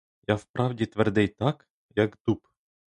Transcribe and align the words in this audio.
Я 0.27 0.35
в 0.35 0.43
правді 0.43 0.85
твердий 0.85 1.27
так, 1.27 1.69
як 1.95 2.17
дуб. 2.27 2.47